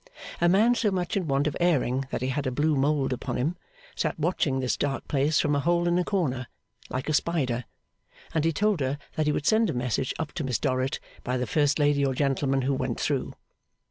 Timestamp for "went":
12.73-12.99